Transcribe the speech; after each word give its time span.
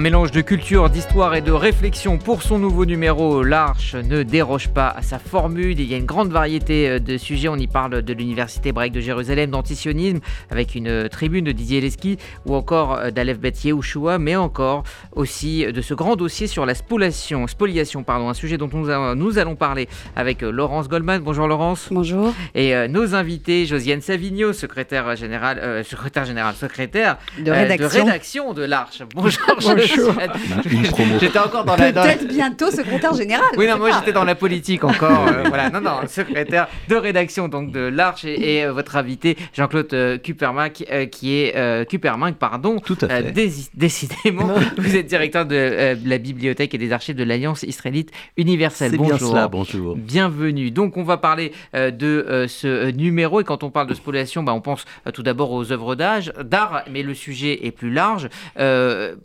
Un 0.00 0.02
mélange 0.02 0.30
de 0.30 0.40
culture, 0.40 0.88
d'histoire 0.88 1.34
et 1.34 1.42
de 1.42 1.52
réflexion 1.52 2.16
pour 2.16 2.42
son 2.42 2.58
nouveau 2.58 2.86
numéro. 2.86 3.42
L'Arche 3.42 3.94
ne 3.94 4.22
déroge 4.22 4.70
pas 4.70 4.88
à 4.88 5.02
sa 5.02 5.18
formule. 5.18 5.78
Il 5.78 5.86
y 5.86 5.92
a 5.92 5.98
une 5.98 6.06
grande 6.06 6.30
variété 6.30 6.88
euh, 6.88 6.98
de 6.98 7.18
sujets. 7.18 7.48
On 7.48 7.56
y 7.56 7.66
parle 7.66 8.00
de 8.00 8.12
l'université 8.14 8.70
hébraïque 8.70 8.94
de 8.94 9.02
Jérusalem, 9.02 9.50
d'antisionisme, 9.50 10.20
avec 10.48 10.74
une 10.74 10.88
euh, 10.88 11.08
tribune 11.08 11.44
de 11.44 11.52
Didier 11.52 11.82
Leski, 11.82 12.16
ou 12.46 12.54
encore 12.54 12.94
euh, 12.94 13.10
d'Aleph 13.10 13.40
Bet 13.40 13.52
Yehoshua, 13.62 14.16
mais 14.18 14.36
encore 14.36 14.84
aussi 15.12 15.70
de 15.70 15.82
ce 15.82 15.92
grand 15.92 16.16
dossier 16.16 16.46
sur 16.46 16.64
la 16.64 16.74
spoliation, 16.74 17.46
spoliation 17.46 18.02
pardon, 18.02 18.30
un 18.30 18.34
sujet 18.34 18.56
dont 18.56 18.70
nous, 18.72 19.38
allons 19.38 19.54
parler 19.54 19.86
avec 20.16 20.40
Laurence 20.40 20.88
Goldman. 20.88 21.20
Bonjour 21.20 21.46
Laurence. 21.46 21.88
Bonjour. 21.90 22.32
Et 22.54 22.88
nos 22.88 23.14
invités, 23.14 23.66
Josiane 23.66 24.00
Savigno, 24.00 24.54
secrétaire 24.54 25.14
général, 25.14 25.84
secrétaire 25.84 26.24
général, 26.24 26.54
secrétaire 26.54 27.18
de 27.38 27.50
rédaction 27.50 28.54
de, 28.54 28.62
l'Arche. 28.62 29.02
Bonjour. 29.14 29.42
Bonjour. 29.60 29.89
J'étais 31.20 31.38
encore 31.38 31.64
dans 31.64 31.76
la. 31.76 31.92
Peut-être 31.92 32.26
bientôt 32.26 32.70
secrétaire 32.70 33.14
général. 33.14 33.48
Oui, 33.56 33.66
non, 33.66 33.78
moi 33.78 33.90
j'étais 33.92 34.12
dans 34.12 34.24
la 34.24 34.34
politique 34.34 34.84
encore. 34.84 35.26
Euh, 35.28 35.44
voilà, 35.48 35.70
non, 35.70 35.80
non, 35.80 36.06
secrétaire 36.06 36.68
de 36.88 36.96
rédaction 36.96 37.48
donc 37.48 37.72
de 37.72 37.80
l'Arche 37.80 38.24
et, 38.24 38.64
euh, 38.64 38.72
votre 38.72 38.96
invité 38.96 39.36
Jean-Claude 39.54 39.92
euh, 39.92 40.18
Kupermank, 40.18 40.84
qui 41.10 41.34
est 41.34 41.86
Kupermank, 41.88 42.36
pardon. 42.36 42.78
Tout 42.78 42.98
à 43.02 43.08
fait. 43.08 43.32
décidément, 43.74 44.50
vous 44.78 44.96
êtes 44.96 45.06
directeur 45.06 45.46
de 45.46 45.96
la 46.04 46.18
bibliothèque 46.18 46.74
et 46.74 46.78
des 46.78 46.92
archives 46.92 47.16
de 47.16 47.24
l'Alliance 47.24 47.62
israélite 47.62 48.10
universelle. 48.36 48.96
Bonjour. 48.96 49.18
Bien 49.18 49.28
cela, 49.28 49.48
bonjour. 49.48 49.96
Bienvenue. 49.96 50.70
Donc 50.70 50.96
on 50.96 51.02
va 51.02 51.16
parler 51.16 51.52
de 51.74 52.46
ce 52.48 52.90
numéro 52.90 53.40
et 53.40 53.44
quand 53.44 53.62
on 53.62 53.70
parle 53.70 53.88
de 53.88 53.94
spoliation, 53.94 54.42
bah, 54.42 54.52
on 54.52 54.60
pense 54.60 54.84
tout 55.12 55.22
d'abord 55.22 55.52
aux 55.52 55.72
œuvres 55.72 55.94
d'art, 55.94 56.82
mais 56.90 57.02
le 57.02 57.14
sujet 57.14 57.66
est 57.66 57.70
plus 57.70 57.92
large. 57.92 58.28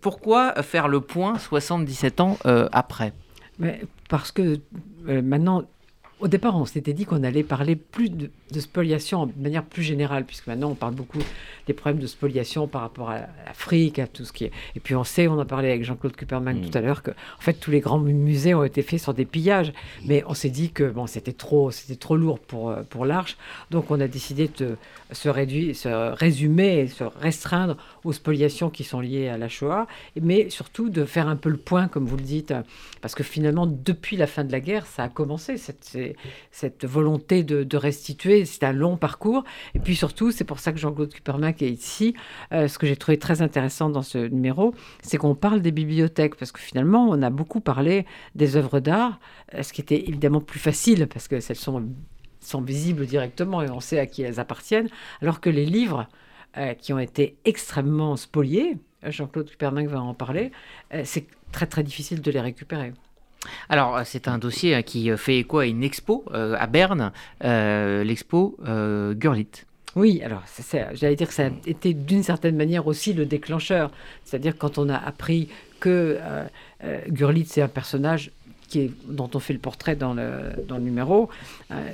pourquoi 0.01 0.44
faire 0.61 0.87
le 0.87 1.01
point 1.01 1.37
77 1.37 2.21
ans 2.21 2.37
après? 2.71 3.13
Mais 3.59 3.81
Parce 4.09 4.31
que 4.31 4.59
euh, 5.07 5.21
maintenant, 5.21 5.63
au 6.21 6.29
départ, 6.29 6.55
on 6.55 6.65
s'était 6.65 6.93
dit 6.93 7.05
qu'on 7.05 7.23
allait 7.23 7.43
parler 7.43 7.75
plus 7.75 8.09
de, 8.09 8.29
spoliation 8.57 9.25
de 9.25 9.33
manière 9.37 9.63
plus 9.65 9.83
générale, 9.83 10.23
puisque 10.23 10.47
maintenant 10.47 10.69
on 10.69 10.75
parle 10.75 10.93
beaucoup 10.93 11.19
des 11.67 11.73
problèmes 11.73 12.01
de 12.01 12.07
spoliation 12.07 12.67
par 12.67 12.81
rapport 12.81 13.09
à 13.09 13.21
l'Afrique, 13.45 13.99
à 13.99 14.07
tout 14.07 14.23
ce 14.23 14.31
qui 14.31 14.45
est. 14.45 14.51
Et 14.77 14.79
puis 14.79 14.95
on 14.95 15.03
sait, 15.03 15.27
on 15.27 15.37
en 15.37 15.45
parlait 15.45 15.69
avec 15.71 15.83
Jean-Claude 15.83 16.15
Kuperman 16.15 16.61
tout 16.61 16.77
à 16.77 16.79
l'heure, 16.79 17.03
que 17.03 17.11
en 17.11 17.41
fait 17.41 17.53
tous 17.53 17.69
les 17.69 17.81
grands 17.81 17.99
musées 17.99 18.53
ont 18.53 18.63
été 18.63 18.81
faits 18.81 19.01
sur 19.01 19.13
des 19.13 19.25
pillages, 19.25 19.73
mais 20.05 20.23
on 20.27 20.33
s'est 20.33 20.49
dit 20.49 20.71
que 20.71 20.89
bon, 20.89 21.05
c'était 21.05 21.33
trop, 21.33 21.69
c'était 21.71 21.99
trop 21.99 22.15
lourd 22.15 22.39
pour 22.39 22.69
euh, 22.69 22.83
pour 22.89 23.05
l'Arche, 23.05 23.35
donc 23.69 23.91
on 23.91 23.99
a 23.99 24.07
décidé 24.07 24.49
de 24.57 24.77
se 25.11 25.27
réduire, 25.27 25.75
se 25.75 25.89
résumer, 26.13 26.79
et 26.79 26.87
se 26.87 27.03
restreindre 27.03 27.75
aux 28.05 28.13
spoliations 28.13 28.69
qui 28.69 28.85
sont 28.85 29.01
liées 29.01 29.27
à 29.27 29.37
la 29.37 29.49
Shoah, 29.49 29.85
mais 30.21 30.49
surtout 30.49 30.89
de 30.89 31.03
faire 31.03 31.27
un 31.27 31.35
peu 31.35 31.49
le 31.49 31.57
point, 31.57 31.89
comme 31.89 32.05
vous 32.05 32.17
le 32.17 32.23
dites, 32.23 32.53
parce 33.01 33.15
que 33.15 33.23
finalement 33.23 33.67
depuis 33.67 34.15
la 34.15 34.27
fin 34.27 34.45
de 34.45 34.51
la 34.51 34.61
guerre, 34.61 34.85
ça 34.85 35.03
a 35.03 35.09
commencé 35.09 35.57
cette 35.57 36.04
cette 36.51 36.85
volonté 36.85 37.43
de, 37.43 37.77
restituer. 37.77 38.45
C'est 38.45 38.63
un 38.63 38.73
long 38.73 38.97
parcours. 38.97 39.43
Et 39.73 39.79
puis 39.79 39.95
surtout, 39.95 40.31
c'est 40.31 40.43
pour 40.43 40.59
ça 40.59 40.71
que 40.71 40.77
Jean-Claude 40.79 41.13
Kupermack 41.13 41.61
est 41.61 41.69
ici. 41.69 42.15
Euh, 42.53 42.67
ce 42.67 42.77
que 42.77 42.87
j'ai 42.87 42.95
trouvé 42.95 43.17
très 43.17 43.41
intéressant 43.41 43.89
dans 43.89 44.01
ce 44.01 44.17
numéro, 44.17 44.73
c'est 45.01 45.17
qu'on 45.17 45.35
parle 45.35 45.61
des 45.61 45.71
bibliothèques, 45.71 46.35
parce 46.35 46.51
que 46.51 46.59
finalement, 46.59 47.09
on 47.09 47.21
a 47.21 47.29
beaucoup 47.29 47.59
parlé 47.59 48.05
des 48.35 48.55
œuvres 48.55 48.79
d'art, 48.79 49.19
euh, 49.53 49.63
ce 49.63 49.73
qui 49.73 49.81
était 49.81 50.07
évidemment 50.07 50.41
plus 50.41 50.59
facile, 50.59 51.07
parce 51.07 51.27
que 51.27 51.39
celles 51.39 51.55
sont, 51.57 51.85
sont 52.39 52.61
visibles 52.61 53.05
directement 53.05 53.61
et 53.61 53.69
on 53.69 53.79
sait 53.79 53.99
à 53.99 54.05
qui 54.05 54.21
elles 54.21 54.39
appartiennent, 54.39 54.89
alors 55.21 55.41
que 55.41 55.49
les 55.49 55.65
livres 55.65 56.07
euh, 56.57 56.73
qui 56.73 56.93
ont 56.93 56.99
été 56.99 57.37
extrêmement 57.45 58.15
spoliés, 58.15 58.77
Jean-Claude 59.03 59.49
Kupermack 59.49 59.87
va 59.87 60.01
en 60.01 60.15
parler, 60.15 60.51
c'est 61.03 61.27
très 61.51 61.67
très 61.67 61.83
difficile 61.83 62.21
de 62.21 62.31
les 62.31 62.39
récupérer. 62.39 62.91
Alors, 63.69 63.97
euh, 63.97 64.01
c'est 64.05 64.27
un 64.27 64.37
dossier 64.37 64.75
euh, 64.75 64.81
qui 64.81 65.11
euh, 65.11 65.17
fait 65.17 65.39
écho 65.39 65.59
à 65.59 65.65
une 65.65 65.83
expo 65.83 66.25
à 66.31 66.67
Berne, 66.67 67.11
l'expo 67.41 68.57
Gurlit. 69.13 69.47
Oui, 69.95 70.21
alors 70.23 70.43
j'allais 70.93 71.15
dire 71.15 71.27
que 71.27 71.33
ça 71.33 71.45
a 71.47 71.49
été 71.65 71.93
d'une 71.93 72.23
certaine 72.23 72.55
manière 72.55 72.87
aussi 72.87 73.13
le 73.13 73.25
déclencheur. 73.25 73.91
C'est-à-dire 74.23 74.57
quand 74.57 74.77
on 74.77 74.89
a 74.89 74.97
appris 74.97 75.49
que 75.79 76.19
Gurlit, 77.07 77.45
c'est 77.45 77.61
un 77.61 77.67
personnage 77.67 78.31
qui 78.67 78.79
est, 78.81 78.91
dont 79.07 79.29
on 79.33 79.39
fait 79.39 79.53
le 79.53 79.59
portrait 79.59 79.95
dans 79.95 80.13
le, 80.13 80.51
dans 80.67 80.77
le 80.77 80.83
numéro, 80.83 81.29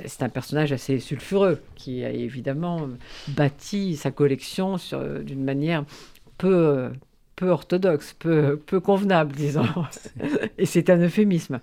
c'est 0.06 0.22
un 0.22 0.28
personnage 0.28 0.72
assez 0.72 0.98
sulfureux 0.98 1.60
qui 1.76 2.04
a 2.04 2.10
évidemment 2.10 2.88
bâti 3.28 3.96
sa 3.96 4.10
collection 4.10 4.76
d'une 5.24 5.44
manière 5.44 5.84
peu, 6.38 6.90
peu 7.42 7.48
orthodoxe, 7.48 8.14
peu, 8.20 8.56
peu 8.56 8.78
convenable, 8.78 9.32
disons. 9.32 9.64
Et 10.58 10.64
c'est 10.64 10.90
un 10.90 10.98
euphémisme. 10.98 11.58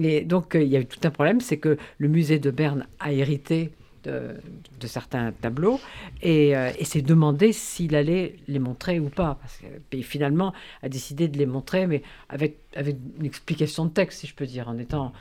Et 0.00 0.22
donc, 0.22 0.54
euh, 0.54 0.62
il 0.62 0.68
y 0.68 0.76
a 0.76 0.80
eu 0.80 0.86
tout 0.86 1.00
un 1.04 1.10
problème, 1.10 1.42
c'est 1.42 1.58
que 1.58 1.76
le 1.98 2.08
musée 2.08 2.38
de 2.38 2.50
Berne 2.50 2.86
a 2.98 3.12
hérité 3.12 3.70
de, 4.04 4.86
certains 4.86 5.32
tableaux 5.32 5.80
et, 6.22 6.56
euh, 6.56 6.70
et 6.78 6.84
s'est 6.84 7.02
demandé 7.02 7.52
s'il 7.52 7.94
allait 7.94 8.36
les 8.48 8.58
montrer 8.58 9.00
ou 9.00 9.08
pas. 9.08 9.38
Parce 9.40 9.58
que, 9.58 10.02
finalement, 10.02 10.52
a 10.82 10.88
décidé 10.88 11.28
de 11.28 11.36
les 11.38 11.46
montrer, 11.46 11.86
mais 11.86 12.02
avec, 12.28 12.58
avec 12.74 12.96
une 13.18 13.26
explication 13.26 13.84
de 13.84 13.90
texte, 13.90 14.20
si 14.20 14.26
je 14.26 14.34
peux 14.34 14.46
dire, 14.46 14.68
en 14.68 14.78
étant... 14.78 15.12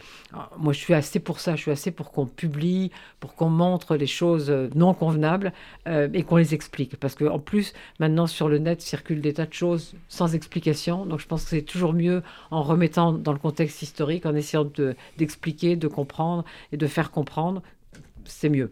Moi, 0.58 0.74
je 0.74 0.80
suis 0.80 0.94
assez 0.94 1.20
pour 1.20 1.40
ça, 1.40 1.56
je 1.56 1.62
suis 1.62 1.72
assez 1.72 1.92
pour 1.92 2.12
qu'on 2.12 2.26
publie, 2.26 2.92
pour 3.20 3.36
qu'on 3.36 3.50
montre 3.50 3.96
les 3.96 4.08
choses 4.08 4.50
non 4.76 4.94
convenables 4.94 5.54
euh, 5.88 6.08
et 6.14 6.24
qu'on 6.24 6.38
les 6.38 6.54
explique. 6.54 6.98
Parce 6.98 7.16
qu'en 7.16 7.40
plus, 7.40 7.74
maintenant, 8.00 8.28
sur 8.28 8.50
le 8.50 8.58
net, 8.58 8.82
circulent 8.82 9.22
des 9.22 9.34
tas 9.34 9.46
de 9.46 9.54
choses 9.54 9.96
sans 10.08 10.36
explication. 10.36 11.06
Donc, 11.06 11.20
je 11.20 11.28
pense 11.28 11.44
que 11.44 11.50
c'est 11.50 11.62
toujours 11.62 11.94
mieux 11.94 12.24
en 12.52 12.64
remettant 12.64 13.14
dans 13.14 13.34
le 13.34 13.40
contexte 13.40 13.82
historique, 13.82 14.26
en 14.26 14.36
essayant 14.36 14.68
d'expliquer, 15.18 15.76
de 15.76 15.88
comprendre 15.88 16.46
et 16.72 16.78
de 16.78 16.88
faire 16.88 17.12
comprendre 17.12 17.62
c'est 18.28 18.50
mieux. 18.50 18.72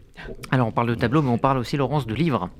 Alors 0.50 0.68
on 0.68 0.72
parle 0.72 0.88
de 0.88 0.94
tableau, 0.94 1.22
mais 1.22 1.30
on 1.30 1.38
parle 1.38 1.58
aussi, 1.58 1.76
Laurence, 1.76 2.06
de 2.06 2.14
livres. 2.14 2.50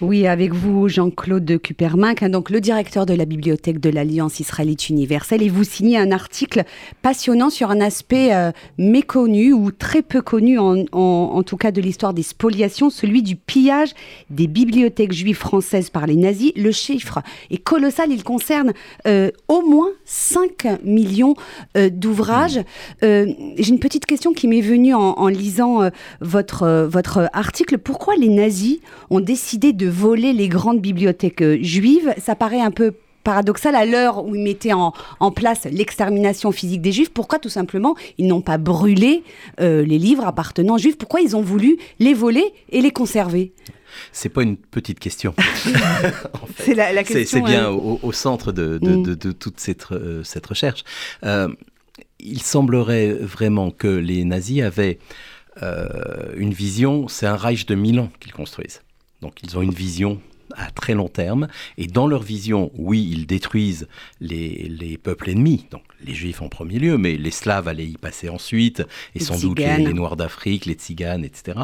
Oui, 0.00 0.26
avec 0.26 0.52
vous, 0.52 0.88
Jean-Claude 0.88 1.58
Kupermank, 1.60 2.22
hein, 2.22 2.28
donc 2.28 2.50
le 2.50 2.60
directeur 2.60 3.06
de 3.06 3.14
la 3.14 3.24
bibliothèque 3.24 3.80
de 3.80 3.90
l'Alliance 3.90 4.40
israélite 4.40 4.88
universelle, 4.88 5.42
et 5.42 5.48
vous 5.48 5.64
signez 5.64 5.98
un 5.98 6.12
article 6.12 6.64
passionnant 7.02 7.50
sur 7.50 7.70
un 7.70 7.80
aspect 7.80 8.34
euh, 8.34 8.52
méconnu 8.78 9.52
ou 9.52 9.70
très 9.70 10.02
peu 10.02 10.22
connu, 10.22 10.58
en, 10.58 11.42
tout 11.42 11.56
cas 11.56 11.70
de 11.70 11.80
l'histoire 11.80 12.14
des 12.14 12.22
spoliations, 12.22 12.90
celui 12.90 13.22
du 13.22 13.36
pillage 13.36 13.90
des 14.30 14.46
bibliothèques 14.46 15.12
juives 15.12 15.36
françaises 15.36 15.90
par 15.90 16.06
les 16.06 16.16
nazis. 16.16 16.52
Le 16.56 16.72
chiffre 16.72 17.20
est 17.50 17.58
colossal, 17.58 18.10
il 18.10 18.24
concerne 18.24 18.72
euh, 19.06 19.30
au 19.48 19.62
moins 19.62 19.90
5 20.04 20.82
millions 20.84 21.34
euh, 21.76 21.90
d'ouvrages. 21.90 22.60
J'ai 23.02 23.68
une 23.68 23.78
petite 23.78 24.06
question 24.06 24.32
qui 24.32 24.48
m'est 24.48 24.60
venue 24.60 24.94
en, 24.94 25.12
en 25.12 25.28
lisant 25.28 25.88
votre 26.20 26.86
votre, 26.86 27.28
article, 27.32 27.78
pourquoi 27.78 28.14
les 28.16 28.28
nazis 28.28 28.78
ont 29.10 29.20
décidé 29.20 29.65
de 29.72 29.88
voler 29.88 30.32
les 30.32 30.48
grandes 30.48 30.80
bibliothèques 30.80 31.42
euh, 31.42 31.58
juives 31.62 32.14
Ça 32.18 32.34
paraît 32.34 32.60
un 32.60 32.70
peu 32.70 32.92
paradoxal 33.24 33.74
à 33.74 33.84
l'heure 33.84 34.24
où 34.24 34.36
ils 34.36 34.42
mettaient 34.42 34.72
en, 34.72 34.92
place 35.32 35.64
l'extermination 35.64 36.52
physique 36.52 36.80
des 36.80 36.92
juifs. 36.92 37.10
Pourquoi 37.10 37.40
tout 37.40 37.48
simplement 37.48 37.96
ils 38.18 38.28
n'ont 38.28 38.40
pas 38.40 38.56
brûlé 38.56 39.24
euh, 39.60 39.84
les 39.84 39.98
livres 39.98 40.24
appartenant 40.24 40.76
aux 40.76 40.78
juifs? 40.78 40.96
Pourquoi 40.96 41.20
ils 41.20 41.34
ont 41.34 41.42
voulu 41.42 41.76
les 41.98 42.14
voler 42.14 42.44
et 42.70 42.80
les 42.80 42.92
conserver? 42.92 43.52
C'est 44.12 44.28
pas 44.28 44.42
une 44.42 44.56
petite 44.56 45.00
question. 45.00 45.34
c'est 46.58 46.74
la, 46.74 47.02
question. 47.02 47.24
C'est 47.24 47.40
bien 47.40 47.68
au, 47.68 48.12
centre 48.12 48.52
de, 48.52 48.78
mm. 48.80 49.34
toute 49.34 49.58
cette, 49.58 49.86
cette 50.22 50.46
recherche. 50.46 50.84
il 52.20 52.42
semblerait 52.42 53.12
vraiment 53.12 53.72
que 53.72 53.88
les 53.88 54.24
nazis 54.24 54.62
avaient 54.62 54.98
euh, 55.62 56.34
une 56.36 56.52
vision, 56.52 57.08
c'est 57.08 57.26
un 57.26 57.36
Reich 57.36 57.66
de 57.66 57.74
Milan 57.74 58.10
qu'ils 58.20 58.32
construisent. 58.32 58.82
Donc 59.22 59.34
ils 59.42 59.56
ont 59.56 59.62
une 59.62 59.72
vision 59.74 60.20
à 60.54 60.70
très 60.70 60.94
long 60.94 61.08
terme. 61.08 61.48
Et 61.78 61.86
dans 61.86 62.06
leur 62.06 62.22
vision, 62.22 62.70
oui, 62.76 63.08
ils 63.10 63.26
détruisent 63.26 63.88
les, 64.20 64.68
les, 64.68 64.96
peuples 64.96 65.30
ennemis, 65.30 65.66
donc 65.70 65.82
les 66.04 66.14
Juifs 66.14 66.42
en 66.42 66.48
premier 66.48 66.78
lieu, 66.78 66.98
mais 66.98 67.16
les 67.16 67.30
Slaves 67.30 67.68
allaient 67.68 67.86
y 67.86 67.96
passer 67.96 68.28
ensuite, 68.28 68.82
et 69.14 69.20
sans 69.20 69.38
doute 69.38 69.58
les, 69.58 69.78
les, 69.78 69.92
Noirs 69.92 70.16
d'Afrique, 70.16 70.66
les 70.66 70.74
Tziganes, 70.74 71.24
etc. 71.24 71.58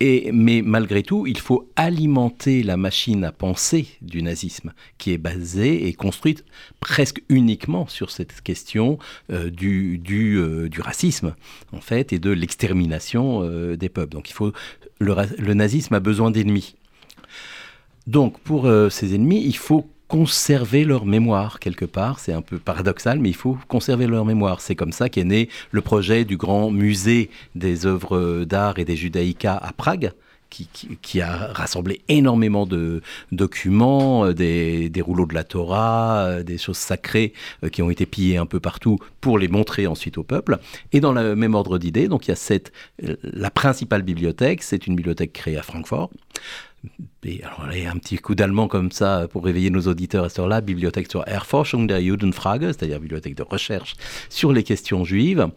Et, 0.00 0.30
mais 0.32 0.62
malgré 0.62 1.02
tout, 1.02 1.26
il 1.26 1.38
faut 1.38 1.68
alimenter 1.74 2.62
la 2.62 2.76
machine 2.76 3.24
à 3.24 3.32
penser 3.32 3.88
du 4.00 4.22
nazisme, 4.22 4.72
qui 4.96 5.12
est 5.12 5.18
basée 5.18 5.88
et 5.88 5.92
construite 5.92 6.44
presque 6.78 7.22
uniquement 7.28 7.88
sur 7.88 8.10
cette 8.10 8.40
question 8.40 8.98
euh, 9.32 9.50
du, 9.50 9.98
du, 9.98 10.36
euh, 10.36 10.68
du, 10.68 10.80
racisme, 10.80 11.34
en 11.72 11.80
fait, 11.80 12.12
et 12.12 12.20
de 12.20 12.30
l'extermination 12.30 13.42
euh, 13.42 13.76
des 13.76 13.88
peuples. 13.88 14.12
Donc 14.12 14.30
il 14.30 14.34
faut, 14.34 14.52
le, 14.98 15.54
nazisme 15.54 15.94
a 15.94 16.00
besoin 16.00 16.30
d'ennemis. 16.30 16.74
Donc 18.06 18.38
pour 18.40 18.70
ces 18.90 19.14
ennemis, 19.14 19.42
il 19.44 19.56
faut 19.56 19.86
conserver 20.08 20.84
leur 20.84 21.04
mémoire 21.04 21.60
quelque 21.60 21.84
part. 21.84 22.18
C'est 22.18 22.32
un 22.32 22.42
peu 22.42 22.58
paradoxal, 22.58 23.18
mais 23.20 23.28
il 23.28 23.36
faut 23.36 23.58
conserver 23.68 24.06
leur 24.06 24.24
mémoire. 24.24 24.60
C'est 24.60 24.74
comme 24.74 24.92
ça 24.92 25.08
qu'est 25.08 25.24
né 25.24 25.48
le 25.70 25.82
projet 25.82 26.24
du 26.24 26.36
grand 26.36 26.70
musée 26.70 27.30
des 27.54 27.86
œuvres 27.86 28.44
d'art 28.44 28.78
et 28.78 28.84
des 28.84 28.96
judaïcas 28.96 29.56
à 29.56 29.72
Prague, 29.72 30.12
qui, 30.48 31.20
a 31.20 31.52
rassemblé 31.52 32.00
énormément 32.08 32.66
de 32.66 33.02
documents, 33.32 34.26
euh, 34.26 34.32
des, 34.32 35.00
rouleaux 35.00 35.26
de 35.26 35.34
la 35.34 35.44
Torah, 35.44 36.24
euh, 36.26 36.42
des 36.42 36.58
choses 36.58 36.76
sacrées 36.76 37.32
euh, 37.64 37.68
qui 37.68 37.82
ont 37.82 37.90
été 37.90 38.06
pillées 38.06 38.36
un 38.36 38.46
peu 38.46 38.60
partout 38.60 38.98
pour 39.20 39.38
les 39.38 39.48
montrer 39.48 39.86
ensuite 39.86 40.18
au 40.18 40.22
peuple. 40.22 40.58
Et 40.92 41.00
dans 41.00 41.12
le 41.12 41.36
même 41.36 41.54
ordre 41.54 41.78
d'idées, 41.78 42.08
donc 42.08 42.26
il 42.26 42.30
y 42.30 42.34
a 42.34 42.58
la 43.22 43.50
principale 43.50 44.02
bibliothèque, 44.02 44.62
c'est 44.62 44.86
une 44.86 44.96
bibliothèque 44.96 45.32
créée 45.32 45.56
à 45.56 45.62
Francfort. 45.62 46.10
Alors, 47.42 47.68
un 47.68 47.98
petit 47.98 48.16
coup 48.16 48.34
d'allemand 48.34 48.68
comme 48.68 48.92
ça 48.92 49.26
pour 49.30 49.44
réveiller 49.44 49.70
nos 49.70 49.82
auditeurs 49.82 50.24
à 50.24 50.28
ce 50.28 50.40
là 50.40 50.60
Bibliothèque 50.60 51.10
sur 51.10 51.26
Erforschung 51.26 51.86
der 51.86 52.00
Judenfrage, 52.00 52.62
c'est-à-dire 52.62 53.00
bibliothèque 53.00 53.34
de 53.34 53.42
recherche 53.42 53.94
sur 54.30 54.52
les 54.52 54.62
questions 54.62 55.04
juives. 55.04 55.48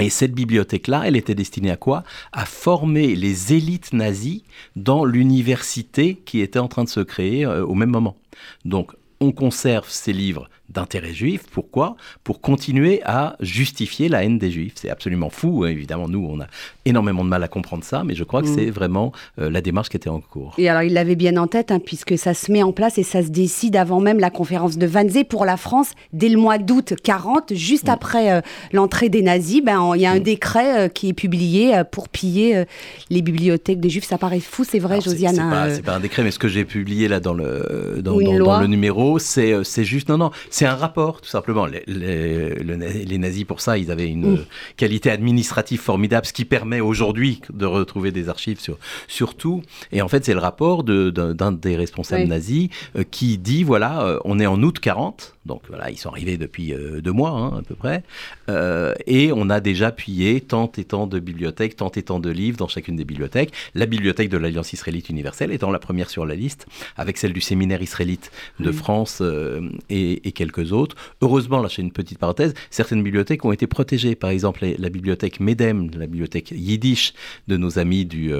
Et 0.00 0.10
cette 0.10 0.32
bibliothèque-là, 0.32 1.02
elle 1.06 1.16
était 1.16 1.34
destinée 1.34 1.70
à 1.70 1.76
quoi? 1.76 2.04
À 2.32 2.44
former 2.44 3.14
les 3.16 3.54
élites 3.54 3.92
nazies 3.92 4.44
dans 4.74 5.04
l'université 5.04 6.16
qui 6.16 6.40
était 6.40 6.58
en 6.58 6.68
train 6.68 6.84
de 6.84 6.88
se 6.88 7.00
créer 7.00 7.44
euh, 7.44 7.64
au 7.64 7.74
même 7.74 7.90
moment. 7.90 8.16
Donc, 8.64 8.92
on 9.20 9.32
conserve 9.32 9.88
ces 9.88 10.12
livres 10.12 10.48
d'intérêt 10.68 11.12
juif. 11.12 11.42
Pourquoi? 11.50 11.96
Pour 12.24 12.40
continuer 12.40 13.00
à 13.04 13.36
justifier 13.40 14.08
la 14.08 14.24
haine 14.24 14.38
des 14.38 14.50
juifs. 14.50 14.74
C'est 14.76 14.90
absolument 14.90 15.30
fou. 15.30 15.64
Hein. 15.64 15.68
Évidemment, 15.68 16.08
nous, 16.08 16.26
on 16.28 16.40
a 16.40 16.46
énormément 16.84 17.24
de 17.24 17.28
mal 17.28 17.42
à 17.42 17.48
comprendre 17.48 17.84
ça, 17.84 18.02
mais 18.04 18.14
je 18.14 18.24
crois 18.24 18.42
que 18.42 18.48
mm. 18.48 18.54
c'est 18.54 18.70
vraiment 18.70 19.12
euh, 19.38 19.50
la 19.50 19.60
démarche 19.60 19.88
qui 19.88 19.96
était 19.96 20.08
en 20.08 20.20
cours. 20.20 20.54
Et 20.58 20.68
alors, 20.68 20.82
il 20.82 20.92
l'avait 20.92 21.16
bien 21.16 21.36
en 21.36 21.46
tête, 21.46 21.70
hein, 21.70 21.78
puisque 21.78 22.18
ça 22.18 22.34
se 22.34 22.50
met 22.50 22.62
en 22.62 22.72
place 22.72 22.98
et 22.98 23.02
ça 23.02 23.22
se 23.22 23.28
décide 23.28 23.76
avant 23.76 24.00
même 24.00 24.18
la 24.18 24.30
conférence 24.30 24.76
de 24.76 24.86
Wannsee 24.86 25.24
pour 25.24 25.44
la 25.44 25.56
France, 25.56 25.92
dès 26.12 26.28
le 26.28 26.38
mois 26.38 26.58
d'août 26.58 26.94
40, 27.02 27.54
juste 27.54 27.86
mm. 27.86 27.90
après 27.90 28.32
euh, 28.32 28.40
l'entrée 28.72 29.08
des 29.08 29.22
nazis. 29.22 29.62
Ben, 29.62 29.92
il 29.94 30.00
y 30.00 30.06
a 30.06 30.10
un 30.10 30.18
mm. 30.18 30.22
décret 30.22 30.86
euh, 30.86 30.88
qui 30.88 31.08
est 31.08 31.14
publié 31.14 31.82
pour 31.90 32.08
piller 32.08 32.64
les 33.10 33.22
bibliothèques 33.22 33.80
des 33.80 33.90
juifs. 33.90 34.04
Ça 34.04 34.18
paraît 34.18 34.40
fou, 34.40 34.64
c'est 34.64 34.78
vrai, 34.78 35.00
Josiane. 35.00 35.34
C'est 35.34 35.40
pas, 35.40 35.68
hein, 35.68 35.80
pas, 35.84 35.94
un 35.94 36.00
décret, 36.00 36.22
mais 36.22 36.30
ce 36.30 36.38
que 36.38 36.48
j'ai 36.48 36.64
publié 36.64 37.08
là 37.08 37.20
dans 37.20 37.34
le, 37.34 38.00
dans, 38.02 38.18
dans 38.18 38.60
le 38.60 38.66
numéro, 38.66 39.18
c'est 39.18 39.84
juste, 39.84 40.08
non, 40.08 40.18
non, 40.18 40.30
c'est 40.56 40.64
un 40.64 40.74
rapport, 40.74 41.20
tout 41.20 41.28
simplement. 41.28 41.66
Les, 41.66 41.84
les, 41.84 43.18
nazis, 43.18 43.44
pour 43.44 43.60
ça, 43.60 43.76
ils 43.76 43.90
avaient 43.90 44.08
une 44.08 44.46
qualité 44.78 45.10
administrative 45.10 45.78
formidable, 45.78 46.24
ce 46.24 46.32
qui 46.32 46.46
permet 46.46 46.80
aujourd'hui 46.80 47.42
de 47.52 47.66
retrouver 47.66 48.10
des 48.10 48.30
archives 48.30 48.58
sur, 48.58 48.78
sur 49.06 49.34
tout. 49.34 49.60
Et 49.92 50.00
en 50.00 50.08
fait, 50.08 50.24
c'est 50.24 50.32
le 50.32 50.40
rapport 50.40 50.82
d'un 50.82 51.52
des 51.52 51.76
responsables 51.76 52.24
nazis 52.24 52.70
euh, 52.96 53.04
qui 53.10 53.36
dit, 53.36 53.64
voilà, 53.64 54.00
euh, 54.00 54.18
on 54.24 54.40
est 54.40 54.46
en 54.46 54.62
août 54.62 54.80
40, 54.80 55.35
donc 55.46 55.62
voilà, 55.68 55.90
ils 55.90 55.96
sont 55.96 56.10
arrivés 56.10 56.36
depuis 56.36 56.74
euh, 56.74 57.00
deux 57.00 57.12
mois 57.12 57.30
hein, 57.30 57.58
à 57.58 57.62
peu 57.62 57.74
près. 57.74 58.02
Euh, 58.48 58.94
et 59.06 59.32
on 59.32 59.48
a 59.48 59.60
déjà 59.60 59.88
appuyé 59.88 60.40
tant 60.40 60.70
et 60.76 60.84
tant 60.84 61.06
de 61.06 61.18
bibliothèques, 61.18 61.76
tant 61.76 61.90
et 61.90 62.02
tant 62.02 62.18
de 62.18 62.30
livres 62.30 62.58
dans 62.58 62.68
chacune 62.68 62.96
des 62.96 63.04
bibliothèques. 63.04 63.52
La 63.74 63.86
bibliothèque 63.86 64.28
de 64.28 64.36
l'Alliance 64.36 64.72
israélite 64.72 65.08
universelle 65.08 65.52
étant 65.52 65.70
la 65.70 65.78
première 65.78 66.10
sur 66.10 66.26
la 66.26 66.34
liste, 66.34 66.66
avec 66.96 67.16
celle 67.16 67.32
du 67.32 67.40
séminaire 67.40 67.80
israélite 67.80 68.30
de 68.60 68.72
France 68.72 69.18
euh, 69.22 69.70
et, 69.88 70.32
quelques 70.32 70.72
autres. 70.72 70.96
Heureusement, 71.22 71.62
là, 71.62 71.68
je 71.68 71.76
fais 71.76 71.82
une 71.82 71.92
petite 71.92 72.18
parenthèse, 72.18 72.52
certaines 72.70 73.02
bibliothèques 73.02 73.44
ont 73.44 73.52
été 73.52 73.66
protégées. 73.66 74.14
Par 74.14 74.30
exemple, 74.30 74.66
la 74.78 74.88
bibliothèque 74.90 75.40
Medem, 75.40 75.90
la 75.96 76.06
bibliothèque 76.06 76.50
yiddish 76.50 77.14
de 77.48 77.56
nos 77.56 77.78
amis 77.78 78.04
du, 78.04 78.32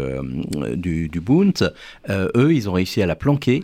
du, 0.75 1.09
du 1.09 1.21
Bund, 1.21 1.73
eux, 2.11 2.55
ils 2.55 2.69
ont 2.69 2.73
réussi 2.73 3.01
à 3.01 3.07
la 3.07 3.17
planquer 3.17 3.63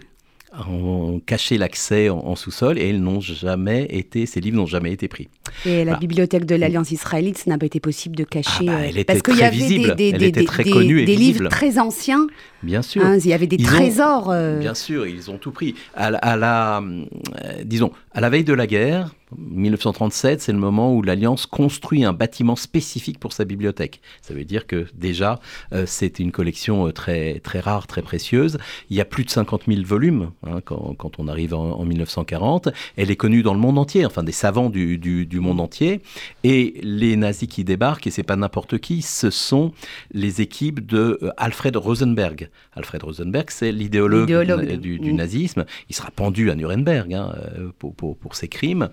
ont 0.68 1.20
caché 1.24 1.58
l'accès 1.58 2.08
en, 2.08 2.36
sous-sol 2.36 2.78
et 2.78 2.90
elles 2.90 3.00
n'ont 3.00 3.20
jamais 3.20 3.86
été, 3.90 4.26
ces 4.26 4.40
livres 4.40 4.56
n'ont 4.56 4.66
jamais 4.66 4.92
été 4.92 5.08
pris. 5.08 5.28
Et 5.66 5.84
la 5.84 5.96
bibliothèque 5.96 6.44
de 6.44 6.54
l'Alliance 6.54 6.90
israélite, 6.90 7.38
ça 7.38 7.50
n'a 7.50 7.58
pas 7.58 7.66
été 7.66 7.80
possible 7.80 8.16
de 8.16 8.24
cacher. 8.24 8.66
Ah 8.68 8.72
bah, 8.72 8.78
elle 8.84 8.96
euh, 8.96 9.00
était 9.00 9.04
parce 9.04 9.22
très 9.22 9.34
y 9.34 9.42
avait 9.42 9.56
visible. 9.56 9.94
Des, 9.94 10.44
très 10.44 10.64
livres 10.64 11.48
très 11.48 11.78
anciens. 11.78 12.26
Bien 12.62 12.82
sûr. 12.82 13.04
Hein, 13.04 13.18
il 13.18 13.26
y 13.26 13.32
avait 13.32 13.46
des 13.46 13.56
trésors. 13.56 14.30
Euh. 14.30 14.58
Bien 14.58 14.74
sûr, 14.74 15.06
ils 15.06 15.30
ont 15.30 15.38
tout 15.38 15.52
pris. 15.52 15.74
À, 15.94 16.06
à 16.06 16.36
la, 16.36 16.80
euh, 16.80 17.62
disons, 17.64 17.92
à 18.12 18.20
la 18.20 18.30
veille 18.30 18.44
de 18.44 18.54
la 18.54 18.66
guerre, 18.66 19.14
1937, 19.38 20.40
c'est 20.40 20.52
le 20.52 20.58
moment 20.58 20.94
où 20.94 21.02
l'Alliance 21.02 21.46
construit 21.46 22.04
un 22.04 22.12
bâtiment 22.12 22.56
spécifique 22.56 23.18
pour 23.18 23.32
sa 23.32 23.44
bibliothèque. 23.44 24.00
Ça 24.20 24.34
veut 24.34 24.44
dire 24.44 24.66
que 24.66 24.86
déjà, 24.94 25.40
euh, 25.72 25.84
c'est 25.86 26.18
une 26.18 26.32
collection 26.32 26.88
euh, 26.88 26.92
très, 26.92 27.40
très 27.40 27.60
rare, 27.60 27.86
très 27.86 28.02
précieuse. 28.02 28.58
Il 28.90 28.96
y 28.96 29.00
a 29.00 29.04
plus 29.04 29.24
de 29.24 29.30
50 29.30 29.62
000 29.68 29.82
volumes 29.84 30.30
hein, 30.46 30.60
quand, 30.64 30.94
quand, 30.96 31.18
on 31.18 31.28
arrive 31.28 31.54
en, 31.54 31.84
1940. 31.84 32.68
Elle 32.96 33.10
est 33.10 33.16
connue 33.16 33.42
dans 33.42 33.54
le 33.54 33.60
monde 33.60 33.78
entier, 33.78 34.06
enfin 34.06 34.22
des 34.22 34.32
savants 34.32 34.70
du, 34.70 34.98
du, 34.98 35.40
monde 35.40 35.60
entier. 35.60 36.00
Et 36.44 36.80
les 36.82 37.16
nazis 37.16 37.48
qui 37.48 37.64
débarquent, 37.64 38.06
et 38.06 38.10
c'est 38.10 38.22
pas 38.22 38.36
n'importe 38.36 38.78
qui, 38.78 39.02
ce 39.02 39.30
sont 39.30 39.72
les 40.12 40.40
équipes 40.40 40.84
de 40.86 41.18
euh, 41.22 41.30
Alfred 41.36 41.76
Rosenberg. 41.76 42.50
Alfred 42.74 43.02
Rosenberg, 43.02 43.46
c'est 43.50 43.72
l'idéologue 43.72 44.32
du, 44.80 44.98
du, 44.98 45.12
nazisme. 45.12 45.64
Il 45.88 45.94
sera 45.94 46.10
pendu 46.10 46.50
à 46.50 46.54
Nuremberg 46.54 47.12
hein, 47.14 47.34
pour, 47.78 47.94
pour, 47.94 48.16
pour 48.16 48.34
ses 48.34 48.48
crimes. 48.48 48.88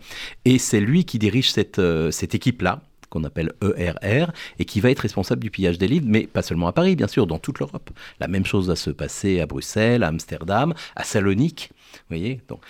Et 0.46 0.58
c'est 0.58 0.80
lui 0.80 1.06
qui 1.06 1.20
dirige 1.20 1.52
cette, 1.52 1.80
euh, 1.80 2.12
cette 2.12 2.36
équipe-là 2.36 2.82
qu'on 3.10 3.24
appelle 3.24 3.52
ERR, 3.62 4.32
et 4.60 4.66
qui 4.66 4.80
va 4.80 4.92
être 4.92 5.00
responsable 5.00 5.42
du 5.42 5.52
pillage 5.52 5.78
des 5.78 5.88
livres, 5.88 6.06
mais 6.08 6.28
pas 6.28 6.42
seulement 6.42 6.68
à 6.68 6.74
Paris, 6.74 6.96
bien 6.96 7.08
sûr, 7.08 7.28
dans 7.28 7.40
toute 7.40 7.60
l'Europe. 7.60 7.90
La 8.20 8.28
même 8.28 8.46
chose 8.46 8.68
va 8.68 8.76
se 8.76 8.92
passer 8.92 9.40
à 9.42 9.46
Bruxelles, 9.46 10.04
à 10.04 10.08
Amsterdam, 10.08 10.74
à 10.96 11.04
Salonique. 11.04 11.72
Vous 11.92 12.16
voyez 12.18 12.42
Donc, 12.48 12.62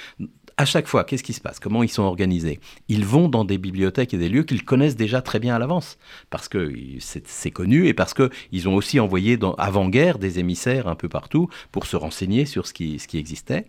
à 0.60 0.66
chaque 0.66 0.88
fois, 0.88 1.06
qu'est-ce 1.06 1.24
qui 1.24 1.32
se 1.32 1.40
passe? 1.40 1.58
Comment 1.58 1.84
ils 1.84 1.90
sont 1.90 2.04
organisés? 2.04 2.60
Ils 2.90 3.06
vont 3.06 3.30
dans 3.30 3.46
des 3.46 3.58
bibliothèques 3.58 4.14
et 4.14 4.18
des 4.18 4.28
lieux 4.28 4.44
qu'ils 4.44 4.66
connaissent 4.66 4.98
déjà 4.98 5.22
très 5.22 5.40
bien 5.40 5.56
à 5.56 5.60
l'avance, 5.60 5.98
parce 6.30 6.50
que 6.50 6.74
c'est 7.00 7.52
connu 7.52 7.88
et 7.88 7.94
parce 7.94 8.14
qu'ils 8.14 8.68
ont 8.68 8.76
aussi 8.76 9.00
envoyé 9.00 9.40
avant-guerre 9.58 10.20
des 10.20 10.40
émissaires 10.40 10.90
un 10.90 10.96
peu 10.96 11.08
partout 11.08 11.48
pour 11.72 11.86
se 11.86 11.96
renseigner 11.96 12.46
sur 12.46 12.68
ce 12.68 12.74
qui, 12.74 13.00
ce 13.00 13.08
qui 13.08 13.18
existait 13.18 13.68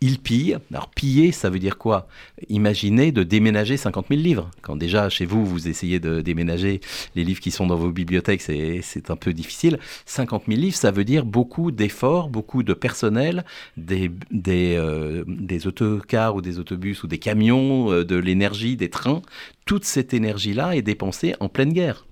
il 0.00 0.18
pille. 0.18 0.56
Alors 0.70 0.88
piller, 0.88 1.30
ça 1.30 1.50
veut 1.50 1.58
dire 1.58 1.76
quoi? 1.76 2.08
Imaginez 2.48 3.12
de 3.12 3.22
déménager 3.22 3.76
50 3.76 4.06
000 4.08 4.20
livres. 4.20 4.50
Quand 4.62 4.76
déjà 4.76 5.08
chez 5.08 5.26
vous, 5.26 5.44
vous 5.44 5.68
essayez 5.68 6.00
de 6.00 6.20
déménager 6.20 6.80
les 7.16 7.24
livres 7.24 7.40
qui 7.40 7.50
sont 7.50 7.66
dans 7.66 7.76
vos 7.76 7.90
bibliothèques, 7.90 8.40
c'est 8.40 9.10
un 9.10 9.16
peu 9.16 9.32
difficile. 9.32 9.78
50 10.06 10.44
000 10.48 10.58
livres, 10.58 10.76
ça 10.76 10.90
veut 10.90 11.04
dire 11.04 11.24
beaucoup 11.26 11.70
d'efforts, 11.70 12.30
beaucoup 12.30 12.62
de 12.62 12.72
personnel, 12.72 13.44
des, 13.76 14.10
des, 14.30 14.76
euh, 14.76 15.24
des, 15.26 15.66
autocars 15.66 16.34
ou 16.34 16.40
des 16.40 16.58
autobus 16.58 17.02
ou 17.02 17.06
des 17.06 17.18
camions, 17.18 17.92
euh, 17.92 18.04
de 18.04 18.16
l'énergie, 18.16 18.76
des 18.76 18.88
trains. 18.88 19.22
Toute 19.66 19.84
cette 19.84 20.14
énergie-là 20.14 20.76
est 20.76 20.82
dépensée 20.82 21.34
en 21.40 21.48
pleine 21.48 21.72
guerre. 21.72 22.06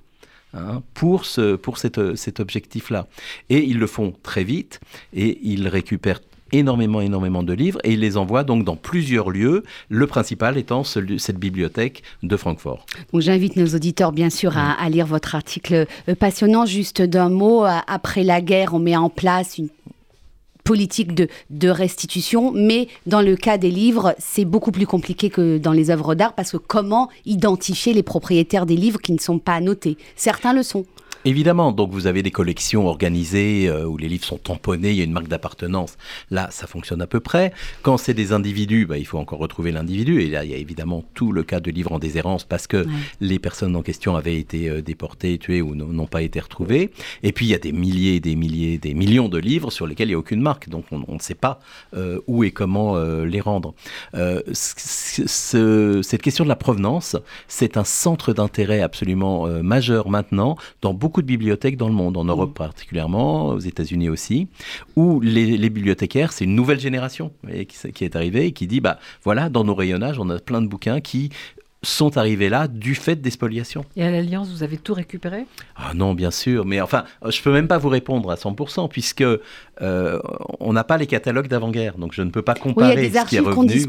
Hein, 0.54 0.82
pour, 0.94 1.26
ce, 1.26 1.56
pour 1.56 1.76
cet 1.76 2.40
objectif-là. 2.40 3.06
Et 3.50 3.62
ils 3.64 3.78
le 3.78 3.86
font 3.86 4.14
très 4.22 4.44
vite 4.44 4.80
et 5.12 5.38
ils 5.42 5.68
récupèrent 5.68 6.20
énormément, 6.52 7.00
énormément 7.00 7.42
de 7.42 7.52
livres 7.52 7.80
et 7.84 7.92
il 7.92 8.00
les 8.00 8.16
envoie 8.16 8.44
donc 8.44 8.64
dans 8.64 8.76
plusieurs 8.76 9.30
lieux, 9.30 9.64
le 9.88 10.06
principal 10.06 10.58
étant 10.58 10.84
cette 10.84 11.38
bibliothèque 11.38 12.02
de 12.22 12.36
Francfort. 12.36 12.86
j'invite 13.14 13.56
nos 13.56 13.66
auditeurs 13.74 14.12
bien 14.12 14.30
sûr 14.30 14.56
à, 14.56 14.72
à 14.72 14.88
lire 14.88 15.06
votre 15.06 15.34
article 15.34 15.86
euh, 16.08 16.14
passionnant. 16.14 16.66
Juste 16.66 17.02
d'un 17.02 17.28
mot, 17.28 17.64
après 17.64 18.24
la 18.24 18.40
guerre, 18.40 18.74
on 18.74 18.78
met 18.78 18.96
en 18.96 19.10
place 19.10 19.58
une 19.58 19.68
politique 20.68 21.14
de, 21.14 21.28
de, 21.48 21.70
restitution, 21.70 22.52
mais 22.52 22.88
dans 23.06 23.22
le 23.22 23.36
cas 23.36 23.56
des 23.56 23.70
livres, 23.70 24.14
c'est 24.18 24.44
beaucoup 24.44 24.70
plus 24.70 24.86
compliqué 24.86 25.30
que 25.30 25.56
dans 25.56 25.72
les 25.72 25.88
œuvres 25.88 26.14
d'art 26.14 26.34
parce 26.34 26.52
que 26.52 26.58
comment 26.58 27.08
identifier 27.24 27.94
les 27.94 28.02
propriétaires 28.02 28.66
des 28.66 28.76
livres 28.76 29.00
qui 29.00 29.12
ne 29.12 29.18
sont 29.18 29.38
pas 29.38 29.62
notés? 29.62 29.96
Certains 30.14 30.52
le 30.52 30.62
sont. 30.62 30.84
Évidemment, 31.28 31.72
donc 31.72 31.90
vous 31.92 32.06
avez 32.06 32.22
des 32.22 32.30
collections 32.30 32.86
organisées 32.86 33.68
euh, 33.68 33.84
où 33.84 33.98
les 33.98 34.08
livres 34.08 34.24
sont 34.24 34.38
tamponnés, 34.38 34.92
il 34.92 34.96
y 34.96 35.02
a 35.02 35.04
une 35.04 35.12
marque 35.12 35.28
d'appartenance. 35.28 35.98
Là, 36.30 36.48
ça 36.50 36.66
fonctionne 36.66 37.02
à 37.02 37.06
peu 37.06 37.20
près. 37.20 37.52
Quand 37.82 37.98
c'est 37.98 38.14
des 38.14 38.32
individus, 38.32 38.86
bah, 38.86 38.96
il 38.96 39.04
faut 39.04 39.18
encore 39.18 39.38
retrouver 39.38 39.70
l'individu. 39.70 40.22
Et 40.22 40.30
là, 40.30 40.46
il 40.46 40.50
y 40.50 40.54
a 40.54 40.56
évidemment 40.56 41.04
tout 41.12 41.30
le 41.32 41.42
cas 41.42 41.60
de 41.60 41.70
livres 41.70 41.92
en 41.92 41.98
déshérence 41.98 42.44
parce 42.44 42.66
que 42.66 42.86
les 43.20 43.38
personnes 43.38 43.76
en 43.76 43.82
question 43.82 44.16
avaient 44.16 44.38
été 44.38 44.70
euh, 44.70 44.80
déportées, 44.80 45.36
tuées 45.36 45.60
ou 45.60 45.74
n'ont 45.74 46.06
pas 46.06 46.22
été 46.22 46.40
retrouvées. 46.40 46.92
Et 47.22 47.32
puis, 47.32 47.44
il 47.44 47.50
y 47.50 47.54
a 47.54 47.58
des 47.58 47.72
milliers, 47.72 48.20
des 48.20 48.34
milliers, 48.34 48.78
des 48.78 48.94
millions 48.94 49.28
de 49.28 49.36
livres 49.36 49.70
sur 49.70 49.86
lesquels 49.86 50.08
il 50.08 50.12
n'y 50.12 50.16
a 50.16 50.18
aucune 50.18 50.40
marque. 50.40 50.70
Donc, 50.70 50.86
on, 50.92 51.12
ne 51.12 51.18
sait 51.18 51.34
pas 51.34 51.60
euh, 51.94 52.20
où 52.26 52.42
et 52.42 52.52
comment 52.52 52.96
les 52.98 53.42
rendre. 53.42 53.74
cette 54.54 56.22
question 56.22 56.44
de 56.44 56.48
la 56.48 56.56
provenance, 56.56 57.16
c'est 57.48 57.76
un 57.76 57.84
centre 57.84 58.32
d'intérêt 58.32 58.80
absolument 58.80 59.46
majeur 59.62 60.08
maintenant 60.08 60.56
dans 60.80 60.94
beaucoup 60.94 61.17
beaucoup 61.18 61.22
de 61.22 61.26
bibliothèques 61.26 61.76
dans 61.76 61.88
le 61.88 61.94
monde, 61.94 62.16
en 62.16 62.22
mmh. 62.22 62.30
Europe 62.30 62.54
particulièrement, 62.54 63.48
aux 63.48 63.58
États-Unis 63.58 64.08
aussi, 64.08 64.46
où 64.94 65.20
les, 65.20 65.58
bibliothécaires, 65.68 66.32
c'est 66.32 66.44
une 66.44 66.54
nouvelle 66.54 66.78
génération 66.78 67.32
qui, 67.44 67.92
qui, 67.92 68.04
est 68.04 68.14
arrivée 68.14 68.46
et 68.46 68.52
qui 68.52 68.68
dit, 68.68 68.80
bah 68.80 69.00
voilà, 69.24 69.48
dans 69.48 69.64
nos 69.64 69.74
rayonnages, 69.74 70.20
on 70.20 70.30
a 70.30 70.38
plein 70.38 70.62
de 70.62 70.68
bouquins 70.68 71.00
qui 71.00 71.30
sont 71.82 72.16
arrivés 72.18 72.48
là 72.48 72.68
du 72.68 72.94
fait 72.94 73.16
des 73.16 73.30
spoliations. 73.30 73.84
Et 73.96 74.04
à 74.04 74.10
l'Alliance, 74.10 74.48
vous 74.48 74.62
avez 74.62 74.76
tout 74.76 74.94
récupéré? 74.94 75.46
Ah 75.76 75.92
non, 75.94 76.14
bien 76.14 76.30
sûr, 76.30 76.64
mais 76.64 76.80
enfin, 76.80 77.04
je 77.26 77.40
peux 77.42 77.52
même 77.52 77.68
pas 77.68 77.78
vous 77.78 77.88
répondre 77.88 78.30
à 78.30 78.36
100% 78.36 78.88
puisque 78.88 79.22
euh, 79.22 80.20
on 80.60 80.72
n'a 80.72 80.84
pas 80.84 80.98
les 80.98 81.06
catalogues 81.06 81.48
d'avant-guerre, 81.48 81.98
donc 81.98 82.12
je 82.14 82.22
ne 82.22 82.30
peux 82.30 82.42
pas 82.42 82.54
comparer 82.54 82.94
oui, 82.94 83.02
il 83.02 83.04
y 83.04 83.06
a 83.06 83.10
des 83.10 83.18
ce 83.18 83.30
qui 83.30 83.36
est 83.36 83.40
revenu. 83.40 83.86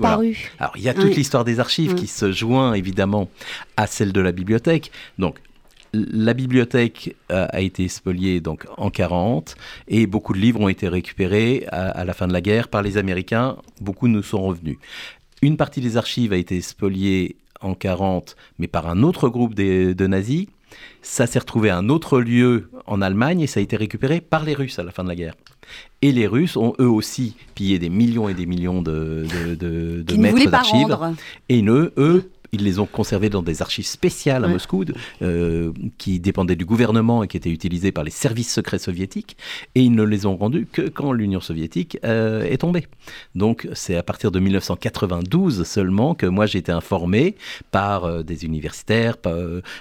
Alors 0.60 0.74
il 0.78 0.84
y 0.84 0.90
a 0.90 0.94
toute 0.94 1.16
l'histoire 1.16 1.46
des 1.46 1.60
archives 1.60 1.94
qui 1.94 2.08
se 2.08 2.32
joint 2.32 2.74
évidemment 2.74 3.30
à 3.78 3.86
celle 3.86 4.14
de 4.14 4.22
la 4.22 4.32
bibliothèque. 4.32 4.92
Donc 5.18 5.40
la 5.93 6.34
bibliothèque 6.34 7.15
a, 7.29 7.62
été 7.62 7.88
spoliée 7.88 8.41
donc 8.41 8.65
en 8.77 8.89
40 8.89 9.55
et 9.88 10.08
beaucoup 10.08 10.34
de 10.34 10.39
livres 10.39 10.62
ont 10.62 10.69
été 10.69 10.88
récupérés 10.88 11.65
à, 11.69 12.03
la 12.05 12.13
fin 12.13 12.27
de 12.27 12.34
la 12.34 12.41
guerre 12.41 12.67
par 12.67 12.81
les 12.81 12.98
Américains. 12.98 13.58
Beaucoup 13.81 14.08
nous 14.08 14.24
sont 14.24 14.41
revenus. 14.41 14.77
Une 15.41 15.58
partie 15.58 15.81
des 15.81 15.98
archives 15.98 16.34
a 16.34 16.38
été 16.38 16.62
spoliée 16.62 17.38
en 17.62 17.74
40, 17.74 18.36
mais 18.58 18.67
par 18.67 18.88
un 18.88 19.03
autre 19.03 19.29
groupe 19.29 19.55
de, 19.55 20.08
nazis. 20.08 20.48
Ça 21.01 21.25
s'est 21.25 21.39
retrouvé 21.39 21.69
à 21.72 21.77
un 21.77 21.89
autre 21.89 22.19
lieu 22.19 22.69
en 22.86 23.01
Allemagne 23.01 23.41
et 23.41 23.48
ça 23.48 23.60
a 23.60 23.63
été 23.63 23.75
récupéré 23.75 24.22
par 24.22 24.43
les 24.43 24.53
Russes 24.53 24.77
à 24.77 24.84
la 24.84 24.91
fin 24.91 25.03
de 25.03 25.10
la 25.10 25.15
guerre. 25.15 25.34
Et 26.01 26.12
les 26.12 26.27
Russes 26.27 26.58
ont 26.58 26.75
eux 26.79 26.89
aussi 26.89 27.36
pillé 27.55 27.79
des 27.79 27.89
millions 27.89 28.29
et 28.29 28.34
des 28.34 28.46
millions 28.46 28.81
de, 28.81 29.25
de, 29.60 30.03
de, 30.03 30.15
mètres 30.17 30.50
d'archives. 30.50 30.96
Et 31.50 31.63
eux, 31.63 31.91
eux 31.98 32.29
ils 32.51 32.63
les 32.63 32.79
ont 32.79 32.86
conservés 32.86 33.29
dans 33.29 33.41
des 33.41 33.62
archives 33.62 33.86
spéciales 33.86 34.46
à 34.46 34.48
Moscou, 34.48 34.86
euh, 35.22 35.72
qui 35.98 36.20
dépendaient 36.20 36.56
du 36.56 36.65
gouvernement 36.65 37.24
et 37.24 37.27
qui 37.27 37.38
étaient 37.38 37.50
utilisées 37.50 37.91
par 37.91 38.03
les 38.03 38.12
services 38.12 38.51
secrets 38.51 38.79
soviétiques. 38.79 39.38
Et 39.75 39.82
ils 39.82 39.94
ne 39.94 40.03
les 40.03 40.25
ont 40.25 40.36
rendus 40.36 40.68
que 40.72 40.89
quand 40.89 41.12
l'Union 41.12 41.41
soviétique 41.41 41.98
euh, 42.03 42.44
est 42.44 42.58
tombée. 42.58 42.88
Donc 43.36 43.68
c'est 43.74 43.96
à 43.96 44.03
partir 44.03 44.32
de 44.32 44.39
1992 44.39 45.63
seulement 45.63 46.15
que 46.15 46.25
moi 46.25 46.46
j'ai 46.46 46.60
été 46.60 46.72
informé 46.72 47.36
par 47.72 48.06
euh, 48.06 48.24
des 48.24 48.46
universitaires, 48.46 49.18
par, 49.18 49.29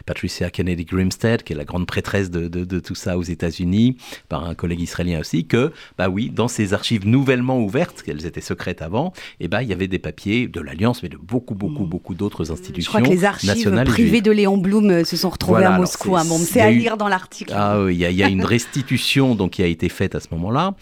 Patricia 0.06 0.50
Kennedy 0.50 0.84
Grimstead, 0.84 1.42
qui 1.42 1.52
est 1.52 1.56
la 1.56 1.64
grande 1.64 1.86
prêtresse 1.86 2.30
de, 2.30 2.48
de, 2.48 2.80
tout 2.80 2.94
ça 2.94 3.18
aux 3.18 3.22
États-Unis, 3.22 3.96
par 4.28 4.44
un 4.44 4.54
collègue 4.54 4.80
israélien 4.80 5.20
aussi, 5.20 5.46
que, 5.46 5.72
bah 5.96 6.08
oui, 6.08 6.30
dans 6.30 6.48
ces 6.48 6.74
archives 6.74 7.06
nouvellement 7.06 7.60
ouvertes, 7.60 8.02
qu'elles 8.02 8.26
étaient 8.26 8.40
secrètes 8.40 8.82
avant, 8.82 9.12
et 9.40 9.44
eh 9.44 9.48
bah, 9.48 9.62
il 9.62 9.68
y 9.68 9.72
avait 9.72 9.88
des 9.88 9.98
papiers 9.98 10.48
de 10.48 10.60
l'Alliance, 10.60 11.02
mais 11.02 11.08
de 11.08 11.16
beaucoup, 11.16 11.54
beaucoup, 11.54 11.84
mmh. 11.84 11.88
beaucoup 11.88 12.14
d'autres 12.14 12.50
je 12.76 12.86
crois 12.86 13.00
que 13.00 13.08
les 13.08 13.24
archives 13.24 13.84
privées 13.84 14.20
de 14.20 14.30
Léon 14.30 14.56
Blum 14.56 14.90
euh, 14.90 15.04
se 15.04 15.16
sont 15.16 15.30
retrouvées 15.30 15.64
à 15.64 15.78
Moscou. 15.78 16.16
Hein. 16.16 16.24
c'est 16.44 16.60
à 16.60 16.70
lire 16.70 16.96
dans 16.96 17.08
l'article. 17.08 17.52
Ah 17.54 17.78
il 17.88 17.96
y, 17.96 18.22
a 18.22 18.28
une 18.28 18.44
restitution 18.44 19.34
donc 19.34 19.52
qui 19.52 19.62
a 19.62 19.66
été 19.66 19.88
faite 19.88 20.14
à 20.14 20.20
ce 20.20 20.28
moment-là. 20.32 20.74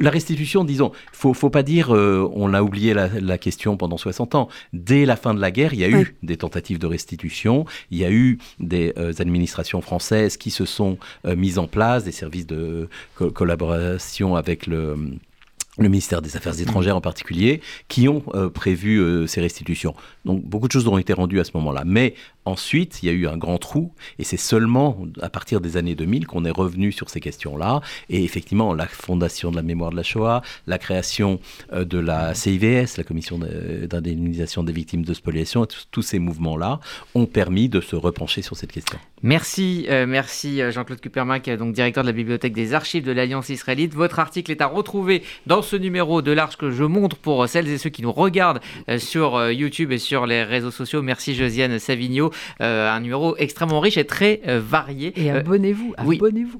La 0.00 0.10
restitution, 0.10 0.64
disons, 0.64 0.92
faut 1.12 1.34
faut 1.34 1.50
pas 1.50 1.62
dire 1.62 1.94
euh, 1.94 2.28
on 2.34 2.54
a 2.54 2.62
oublié 2.62 2.94
la, 2.94 3.38
question 3.38 3.76
pendant 3.76 3.98
60 3.98 4.34
ans. 4.34 4.48
Dès 4.72 5.04
la 5.04 5.16
fin 5.16 5.34
de 5.34 5.40
la 5.40 5.50
guerre, 5.50 5.74
il 5.74 5.80
y 5.80 5.84
a 5.84 5.90
eu 5.90 6.16
des 6.22 6.36
tentatives 6.36 6.78
de 6.78 6.86
restitution. 6.86 7.66
Il 7.90 7.98
y 7.98 8.04
a 8.04 8.10
eu 8.10 8.38
des 8.60 8.92
euh, 8.96 9.12
administrations 9.18 9.80
françaises 9.80 10.36
qui 10.36 10.50
se 10.50 10.64
sont 10.64 10.98
mises 11.24 11.58
en 11.58 11.66
place, 11.66 12.04
des 12.04 12.12
services 12.12 12.46
de 12.46 12.88
collaboration 13.34 14.36
avec 14.36 14.66
le 14.66 14.96
le 15.78 15.88
ministère 15.88 16.22
des 16.22 16.36
Affaires 16.36 16.58
étrangères 16.60 16.96
en 16.96 17.00
particulier, 17.00 17.60
qui 17.88 18.08
ont 18.08 18.22
prévu 18.54 19.26
ces 19.28 19.40
restitutions. 19.40 19.94
Donc 20.24 20.42
beaucoup 20.42 20.68
de 20.68 20.72
choses 20.72 20.88
ont 20.88 20.98
été 20.98 21.12
rendues 21.12 21.40
à 21.40 21.44
ce 21.44 21.50
moment-là. 21.54 21.82
Mais 21.84 22.14
Ensuite, 22.46 23.02
il 23.02 23.06
y 23.06 23.08
a 23.08 23.12
eu 23.12 23.26
un 23.26 23.36
grand 23.36 23.58
trou, 23.58 23.92
et 24.20 24.24
c'est 24.24 24.36
seulement 24.36 24.96
à 25.20 25.28
partir 25.28 25.60
des 25.60 25.76
années 25.76 25.96
2000 25.96 26.28
qu'on 26.28 26.44
est 26.44 26.50
revenu 26.52 26.92
sur 26.92 27.10
ces 27.10 27.18
questions-là. 27.18 27.80
Et 28.08 28.22
effectivement, 28.22 28.72
la 28.72 28.86
fondation 28.86 29.50
de 29.50 29.56
la 29.56 29.62
mémoire 29.62 29.90
de 29.90 29.96
la 29.96 30.04
Shoah, 30.04 30.42
la 30.68 30.78
création 30.78 31.40
euh, 31.72 31.84
de 31.84 31.98
la 31.98 32.34
CIVS, 32.34 32.98
la 32.98 33.02
Commission 33.02 33.38
d'indemnisation 33.38 34.62
des 34.62 34.72
victimes 34.72 35.04
de 35.04 35.12
spoliation, 35.12 35.66
tous 35.90 36.02
ces 36.02 36.20
mouvements-là 36.20 36.78
ont 37.16 37.26
permis 37.26 37.68
de 37.68 37.80
se 37.80 37.96
repencher 37.96 38.42
sur 38.42 38.56
cette 38.56 38.70
question. 38.70 38.96
Merci, 39.22 39.86
euh, 39.90 40.06
merci 40.06 40.62
euh, 40.62 40.70
Jean-Claude 40.70 41.00
Kupermack, 41.00 41.50
donc 41.50 41.74
directeur 41.74 42.04
de 42.04 42.08
la 42.08 42.12
Bibliothèque 42.12 42.52
des 42.52 42.74
Archives 42.74 43.04
de 43.04 43.10
l'Alliance 43.10 43.48
israélite. 43.48 43.92
Votre 43.92 44.20
article 44.20 44.52
est 44.52 44.60
à 44.60 44.66
retrouver 44.66 45.24
dans 45.46 45.62
ce 45.62 45.74
numéro 45.74 46.22
de 46.22 46.30
l'Arche 46.30 46.56
que 46.56 46.70
je 46.70 46.84
montre 46.84 47.16
pour 47.16 47.48
celles 47.48 47.66
et 47.66 47.78
ceux 47.78 47.90
qui 47.90 48.02
nous 48.02 48.12
regardent 48.12 48.60
sur 48.98 49.50
YouTube 49.50 49.90
et 49.90 49.98
sur 49.98 50.26
les 50.26 50.44
réseaux 50.44 50.70
sociaux. 50.70 51.02
Merci 51.02 51.34
Josiane 51.34 51.80
Savigno. 51.80 52.30
Euh, 52.60 52.90
un 52.90 53.00
numéro 53.00 53.36
extrêmement 53.36 53.80
riche 53.80 53.96
et 53.96 54.04
très 54.04 54.40
euh, 54.46 54.60
varié. 54.64 55.12
Et 55.16 55.30
euh, 55.30 55.40
abonnez-vous, 55.40 55.94
abonnez-vous. 55.96 56.54